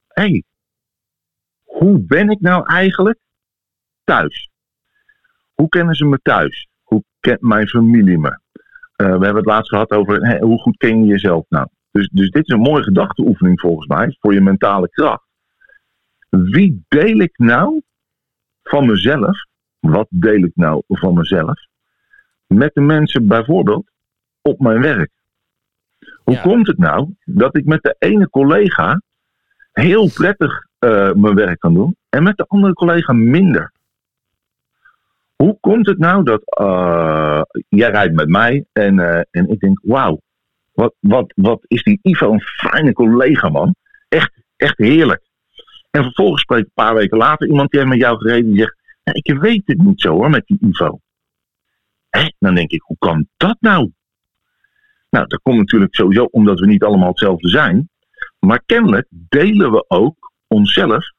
[0.09, 0.44] hé, hey,
[1.64, 3.18] hoe ben ik nou eigenlijk
[4.05, 4.51] thuis?
[5.55, 6.68] Hoe kennen ze me thuis?
[6.83, 8.40] Hoe kent mijn familie me?
[8.97, 11.66] Eh, we hebben het laatst gehad over hoe goed ken je jezelf nou?
[11.90, 15.27] Dus, dus dit is een mooie gedachteoefening volgens mij voor je mentale kracht.
[16.29, 17.83] Wie deel ik nou
[18.68, 19.44] van mezelf?
[19.81, 21.61] Wat deel ik nou van mezelf?
[22.46, 23.90] Met de mensen bijvoorbeeld
[24.42, 25.11] op mijn werk.
[26.24, 26.40] Hoe Ja.
[26.42, 29.00] komt het nou dat ik met de ene collega
[29.72, 33.72] heel prettig eh, mijn werk kan doen en met de andere collega minder?
[35.37, 39.78] Hoe komt het nou dat eh, jij rijdt met mij en, eh, en ik denk,
[39.83, 40.20] wauw,
[40.72, 43.74] wat, wat, wat is die Ivo een fijne collega man.
[44.09, 45.22] Echt, echt heerlijk.
[45.90, 48.77] En vervolgens spreekt een paar weken later iemand die heeft met jou gereden die zegt,
[49.03, 51.01] "Ja, ik weet het niet zo hoor met die Ivo.
[52.11, 52.33] Hè?
[52.38, 53.92] Dan denk ik, hoe kan dat nou?
[55.11, 57.90] Nou, dat komt natuurlijk sowieso omdat we niet allemaal hetzelfde zijn.
[58.38, 61.12] Maar kennelijk delen we ook onszelf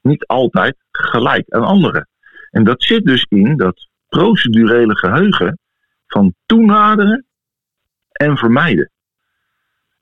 [0.00, 2.08] niet altijd gelijk aan anderen.
[2.50, 5.58] En dat zit dus in dat procedurele geheugen
[6.06, 7.26] van toenaderen
[8.12, 8.90] en vermijden.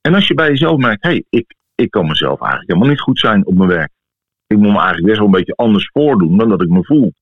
[0.00, 3.00] En als je bij jezelf merkt, hé, hey, ik, ik kan mezelf eigenlijk helemaal niet
[3.00, 3.92] goed zijn op mijn werk.
[4.46, 7.12] Ik moet me eigenlijk best wel een beetje anders voordoen dan dat ik me voel.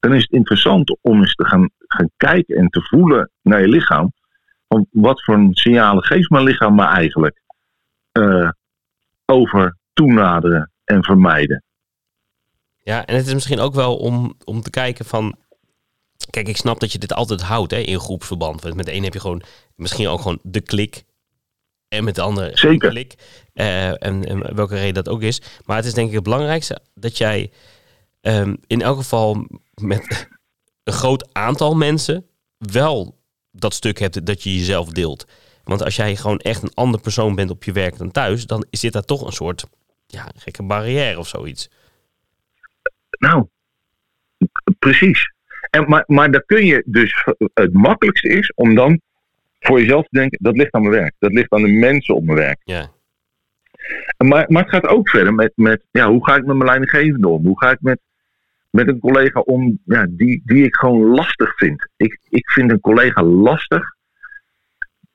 [0.00, 3.68] Dan is het interessant om eens te gaan, gaan kijken en te voelen naar je
[3.68, 4.12] lichaam.
[4.90, 7.42] Wat voor signalen geeft mijn lichaam me eigenlijk
[8.12, 8.50] eh,
[9.24, 11.64] over toenaderen en vermijden.
[12.82, 15.36] Ja, en het is misschien ook wel om, om te kijken van...
[16.30, 18.62] Kijk, ik snap dat je dit altijd houdt hè, in groepsverband.
[18.62, 19.42] Want met de een heb je gewoon
[19.74, 21.04] misschien ook gewoon de klik.
[21.88, 22.88] En met de andere Zeker.
[22.88, 23.14] klik.
[23.52, 25.40] Eh, en, en welke reden dat ook is.
[25.64, 27.50] Maar het is denk ik het belangrijkste dat jij
[28.20, 30.28] ehm, in elk geval met
[30.84, 32.26] een groot aantal mensen
[32.58, 33.18] wel
[33.50, 35.26] dat stuk hebt dat je jezelf deelt.
[35.64, 38.66] Want als jij gewoon echt een ander persoon bent op je werk dan thuis, dan
[38.70, 39.64] zit daar toch een soort
[40.06, 41.70] ja, gekke barrière of zoiets.
[43.18, 43.46] Nou,
[44.78, 45.32] precies.
[45.70, 49.00] En, maar, maar dan kun je dus, het makkelijkste is om dan
[49.66, 51.14] voor jezelf te denken, dat ligt aan mijn werk.
[51.18, 52.60] Dat ligt aan de mensen op mijn werk.
[52.64, 52.90] Ja,
[54.18, 57.28] Maar, maar het gaat ook verder met, met ja, hoe ga ik met mijn leidinggevende
[57.28, 57.44] om?
[57.44, 58.00] Hoe ga ik met,
[58.70, 61.88] met een collega om ja, die, die ik gewoon lastig vind?
[61.96, 63.94] Ik, ik vind een collega lastig.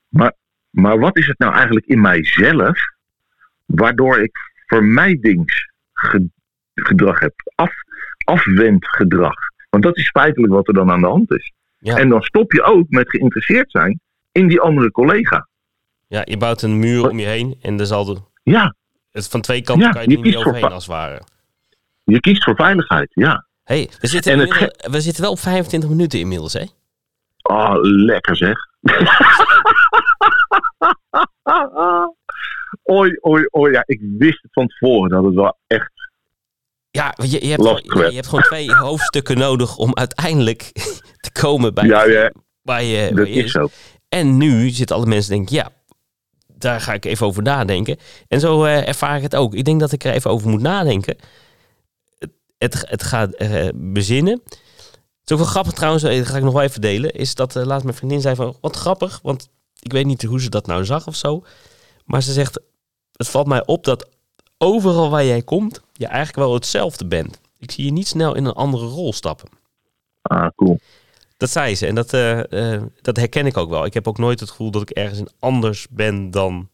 [0.08, 0.34] Maar,
[0.70, 2.80] maar wat is het nou eigenlijk in mijzelf
[3.66, 7.34] waardoor ik vermijdingsgedrag heb?
[7.56, 7.74] Af,
[8.24, 9.36] afwendgedrag.
[9.70, 11.52] Want dat is feitelijk wat er dan aan de hand is.
[11.78, 11.98] Ja.
[11.98, 14.00] En dan stop je ook met geïnteresseerd zijn
[14.32, 15.48] in die andere collega.
[16.08, 18.76] Ja, je bouwt een muur om je heen en er zal de, Ja,
[19.12, 21.22] het, van twee kanten Ja, kan je je niet voor overheen als het ware.
[22.04, 23.46] je kiest voor veiligheid, ja.
[23.64, 26.64] hey, we, zitten En het inmiddels- we zitten wel op 25 minuten inmiddels, hè?
[27.42, 28.58] Oh, lekker zeg.
[32.92, 33.72] Oei, oei, oei.
[33.72, 35.92] Ja, ik wist het van tevoren dat het wel echt...
[36.92, 40.62] Ja, je, je, hebt, gewoon, ja, je hebt gewoon twee hoofdstukken nodig om uiteindelijk
[41.26, 43.68] te komen bij Ja, ja, waar je, waar dat je is zo.
[44.14, 45.72] En nu zitten alle mensen denken, ja,
[46.48, 47.98] daar ga ik even over nadenken.
[48.28, 49.54] En zo eh, ervaar ik het ook.
[49.54, 51.16] Ik denk dat ik er even over moet nadenken.
[52.58, 54.42] Het, het, gaat eh, bezinnen.
[55.24, 57.12] Het is grappig trouwens, eh, dat ga ik nog wel even delen.
[57.12, 59.20] Is dat laatst mijn vriendin zei van, wat grappig.
[59.24, 61.44] Want ik weet niet hoe ze dat nou zag of zo.
[62.06, 62.62] Maar ze zegt,
[63.12, 64.10] het valt mij op dat
[64.58, 67.40] overal waar jij komt, je eigenlijk wel hetzelfde bent.
[67.60, 69.50] Ik zie je niet snel in een andere rol stappen.
[70.22, 70.80] Ah, cool.
[71.42, 73.86] Dat zei ze en dat, eh, eh, dat herken ik ook wel.
[73.86, 76.70] Ik heb ook nooit het gevoel dat ik ergens in anders ben dan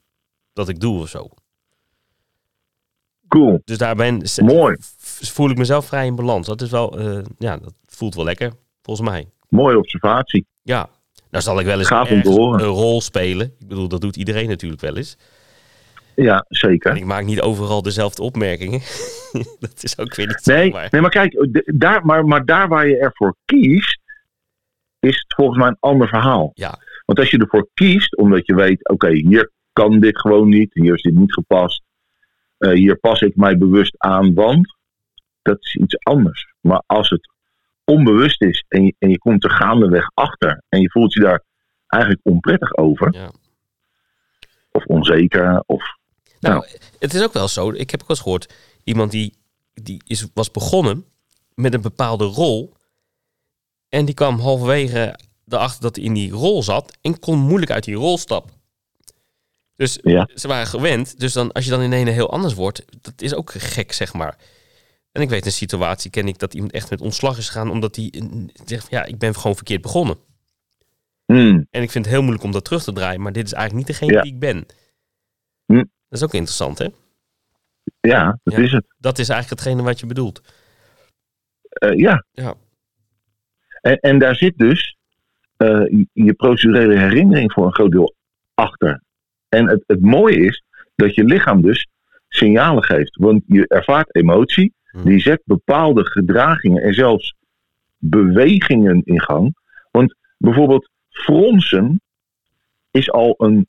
[0.54, 1.30] dat ik doe of zo.
[3.28, 3.62] Cool.
[3.66, 4.76] Dus daar ben, Mooi.
[5.22, 6.48] voel ik mezelf vrij in balans.
[6.48, 8.52] Dat is wel, eh, ja, dat voelt wel lekker,
[8.82, 9.28] volgens mij.
[9.50, 10.46] Mooie observatie.
[10.62, 10.90] Ja,
[11.30, 13.54] nou zal ik wel eens ergens een rol spelen.
[13.60, 15.18] Ik bedoel, dat doet iedereen natuurlijk wel eens.
[16.16, 16.96] Ja, En zeker.
[16.96, 18.82] ik maak niet overal dezelfde opmerkingen.
[19.60, 20.54] dat is ook weer niet zo.
[20.54, 24.00] Nee, maar- nee maar kijk, daar, maar, maar daar waar je ervoor kiest,
[25.00, 26.52] is het volgens mij een ander verhaal.
[26.54, 30.74] Ja, Want als je ervoor kiest, omdat je weet, oké, hier kan dit gewoon niet,
[30.74, 31.84] hier is dit niet gepast,
[32.58, 34.76] eh, hier pas ik mij bewust aan, want
[35.42, 36.54] dat is iets anders.
[36.62, 37.30] Maar als het
[37.84, 41.44] onbewust is en je, en je komt er gaandeweg achter en je voelt je daar
[41.88, 43.32] eigenlijk onprettig over, ja.
[44.72, 45.96] of onzeker, of
[46.40, 46.66] Nou,
[47.00, 47.72] het is ook wel zo.
[47.72, 48.54] Ik heb ook eens gehoord.
[48.84, 49.34] Iemand die,
[49.74, 51.06] die is, was begonnen
[51.54, 52.74] met een bepaalde rol.
[53.90, 56.98] En die kwam halverwege erachter dat hij in die rol zat.
[57.02, 58.56] En kon moeilijk uit die rol stappen.
[59.76, 60.30] Dus Ja.
[60.36, 61.20] ze waren gewend.
[61.20, 62.86] Dus dan, als je dan in een heel anders wordt.
[63.02, 64.38] Dat is ook gek, zeg maar.
[65.12, 67.70] En ik weet een situatie, ken ik, dat iemand echt met ontslag is gegaan.
[67.72, 68.24] Omdat hij eh,
[68.66, 70.18] zegt, ja, ik ben gewoon verkeerd begonnen.
[71.26, 73.22] hmm, En ik vind het heel moeilijk om dat terug te draaien.
[73.22, 74.22] Maar dit is eigenlijk niet degene Ja.
[74.22, 74.66] die ik ben.
[75.66, 75.76] Hm.
[76.10, 76.88] Dat is ook interessant, hè?
[78.00, 78.60] ja, dat Ja.
[78.64, 78.86] is het.
[78.98, 80.42] Dat is eigenlijk hetgene wat je bedoelt.
[81.70, 82.26] Eh, ja.
[82.32, 82.56] Ja.
[83.88, 84.96] En, en daar zit dus
[85.58, 85.82] eh,
[86.14, 88.14] je- procedurele herinnering voor een groot deel
[88.54, 89.02] achter.
[89.50, 90.64] En het, het mooie is
[90.96, 91.88] dat je lichaam dus
[92.30, 93.16] signalen geeft.
[93.16, 95.04] Want je ervaart emotie, Hm.
[95.04, 97.34] die zet bepaalde gedragingen en zelfs
[97.98, 99.56] bewegingen in gang.
[99.92, 102.02] Want bijvoorbeeld fronsen
[102.92, 103.68] is al een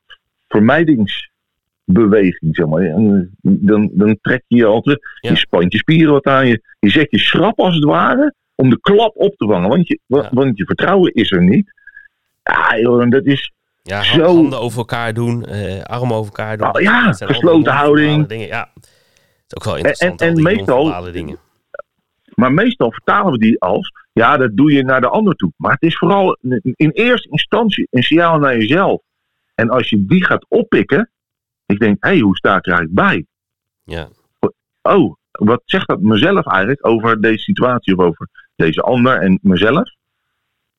[0.48, 2.82] vermijdingsbeweging, zeg maar.
[2.82, 4.98] En Dan, dan trek je je al terug.
[5.20, 5.30] Ja.
[5.30, 6.62] Je spant je spieren wat aan je.
[6.78, 9.68] Je zet je schrap als het ware om de klap op te vangen.
[9.68, 10.28] Want je, Ja.
[10.32, 11.72] want je vertrouwen is er niet.
[12.42, 13.52] Ja, joh, dat is.
[13.82, 14.22] Ja, Zo.
[14.24, 16.74] handen over elkaar doen, eh, armen over elkaar doen.
[16.74, 18.26] Oh, ja, Dat gesloten houding.
[18.26, 18.46] Dingen.
[18.46, 18.84] Ja, het
[19.46, 21.38] is ook wel interessant, en- en meestal- dingen.
[22.34, 23.92] Maar meestal vertalen we die als.
[24.12, 25.52] Ja, dat doe je naar de ander toe.
[25.56, 29.00] Maar het is vooral in in eerste instantie een signaal naar jezelf.
[29.54, 31.10] En als je die gaat oppikken.
[31.66, 33.26] Ik denk, hé, hey, hoe sta ik er eigenlijk bij?
[33.84, 34.08] Ja,
[34.82, 39.90] Oh, wat zegt dat mezelf eigenlijk over deze situatie of over deze ander en mezelf?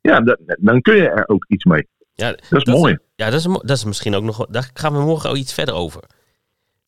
[0.02, 1.88] Ja, da- dan kun je er ook iets mee.
[2.14, 2.98] ja, Dat is mooi.
[3.16, 4.46] ja dat, is, dat is misschien ook nog...
[4.50, 6.02] Daar gaan we morgen ook iets verder over.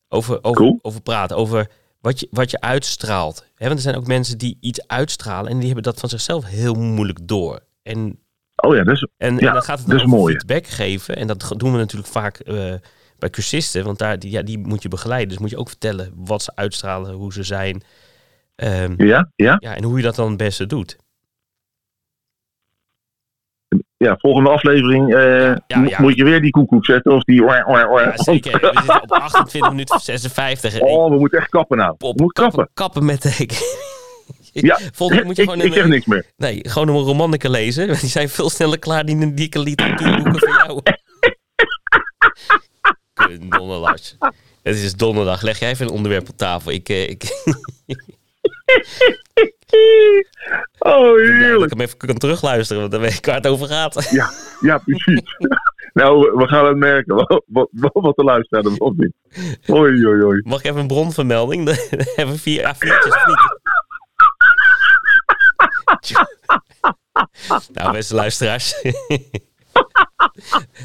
[0.08, 0.78] Over, over, Cool.
[0.82, 1.66] over praten, over
[2.00, 3.46] wat je, wat je uitstraalt.
[3.54, 5.50] Hè, want er zijn ook mensen die iets uitstralen...
[5.50, 7.60] en die hebben dat van zichzelf heel moeilijk door.
[7.82, 8.18] En
[8.56, 10.34] Oh ja, dat is, En, Ja, en dan gaat het mooi.
[10.34, 11.16] feedback geven.
[11.16, 12.74] En dat doen we natuurlijk vaak eh,
[13.18, 13.84] bij cursisten.
[13.84, 15.28] Want daar, die, ja, die moet je begeleiden.
[15.28, 17.82] Dus moet je ook vertellen wat ze uitstralen, hoe ze zijn.
[18.62, 19.56] Ehm, ja, ja.
[19.58, 20.96] ja, en hoe je dat dan het beste doet.
[23.96, 26.00] Ja, volgende aflevering eh, ja, mo- ja.
[26.00, 27.42] moet je weer die koekoek zetten of die...
[27.44, 28.52] Ja, zeker.
[28.60, 30.74] We zitten op 28 minuten 56.
[30.74, 31.90] En Oh, we moeten echt kappen nou.
[31.98, 32.74] op We moeten kappen, kappen.
[32.74, 33.48] kappen met de...
[34.54, 36.26] Ja, Volgende keer moet je ik, gewoon ik een, niks meer.
[36.36, 37.86] nee, gewoon een romantica lezen.
[37.86, 40.80] Die zijn veel sneller klaar die een dikke literatuurboeken voor jou.
[43.58, 44.00] Donderdag.
[44.62, 45.42] Het is donderdag.
[45.42, 46.70] Leg jij even een onderwerp op tafel.
[46.72, 47.22] Ik, eh, ik,
[50.78, 51.70] Oh, dat ik heerlijk.
[51.72, 54.08] hem even kan terugluisteren, want dan weet ik waar het over gaat.
[54.10, 54.30] Ja,
[54.60, 55.22] ja precies.
[55.92, 57.14] nou, we- gaan het merken.
[57.14, 59.12] Wat, wat, wat de luisteraar er of niet.
[59.70, 60.40] Oei, oei, oei.
[60.44, 61.68] Mag ik even een bronvermelding?
[62.16, 63.60] even vier A4'tjes of niet?
[67.72, 68.80] nou, beste luisteraars.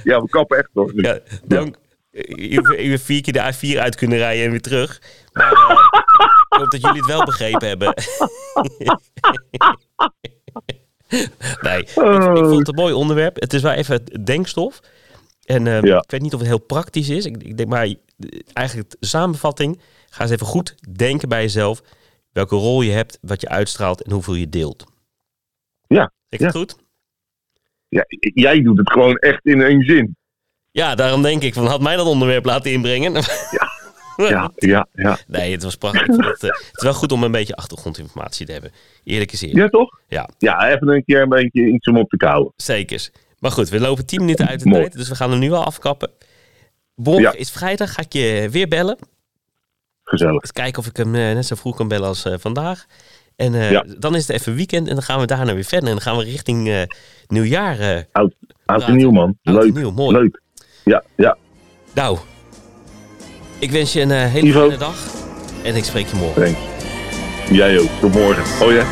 [0.03, 0.91] Ja, we kappen echt nog.
[0.95, 1.75] ja, dank.
[2.11, 5.01] Je je vier keer de A4 uit kunnen rijden en weer terug.
[5.33, 5.77] Maar eh,
[6.49, 7.93] ik hoop dat jullie het wel begrepen hebben.
[11.61, 12.13] Nee, ik, Oh.
[12.37, 13.35] ik vond het een mooi onderwerp.
[13.39, 14.79] Het is wel even denkstof.
[15.45, 15.97] En eh, Ja.
[15.97, 17.25] ik weet niet of het heel praktisch is.
[17.25, 17.93] Ik, ik denk maar,
[18.53, 19.81] eigenlijk de samenvatting.
[20.09, 21.81] Ga eens even goed denken bij jezelf.
[22.31, 24.85] Welke rol je hebt, wat je uitstraalt en hoeveel je deelt.
[25.87, 26.75] Ja, Zeg ik het goed?
[27.89, 30.15] Ja, jij doet het gewoon echt in één zin.
[30.71, 33.13] Ja, daarom denk ik van had mij dat onderwerp laten inbrengen.
[33.51, 33.66] Ja,
[34.17, 35.17] ja, ja.
[35.27, 36.07] Nee, het was prachtig.
[36.17, 38.71] Het, eh, het is wel goed om een beetje achtergrondinformatie te hebben.
[39.03, 39.59] Eerlijk is eerlijk.
[39.59, 39.99] Ja, toch?
[40.07, 40.29] Ja.
[40.37, 42.53] Ja, even een keer een beetje iets om op te kouwen.
[42.55, 43.11] Zekers.
[43.39, 44.81] Maar goed, we lopen 10 minuten uit de Mooi.
[44.81, 46.09] tijd, dus we gaan hem nu al afkappen.
[46.95, 47.33] Morgen Ja.
[47.33, 48.97] is vrijdag, ga ik je weer bellen.
[50.03, 50.41] Gezellig.
[50.41, 52.85] Eens kijken of ik hem eh, net zo vroeg kan bellen als eh, vandaag.
[53.35, 53.85] En Ja.
[53.99, 55.89] dan is het even weekend en dan gaan we daarna weer verder.
[55.89, 56.87] En dan gaan we richting
[57.27, 58.05] nieuwjaar.
[58.11, 58.33] Oud
[58.65, 58.87] Praten.
[58.87, 59.37] en nieuw, man.
[59.43, 59.73] Oud en Leuk.
[59.73, 60.17] nieuw, mooi.
[60.17, 60.41] Leuk.
[60.83, 61.37] Ja, ja.
[61.93, 62.17] Nou,
[63.59, 64.59] ik wens je een eh, hele Ivo.
[64.59, 64.95] fijne dag.
[65.63, 66.43] En ik spreek je morgen.
[66.43, 66.59] Thanks.
[67.51, 67.89] Jij ook.
[67.99, 68.65] Tot morgen.
[68.67, 68.85] Oh ja?